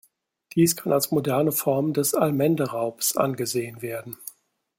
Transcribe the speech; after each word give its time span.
Dies 0.55 0.75
kann 0.75 0.93
als 0.93 1.11
moderne 1.11 1.51
Form 1.51 1.93
des 1.93 2.15
"Allmende-Raubs" 2.15 3.15
angesehen 3.17 3.83
werden. 3.83 4.17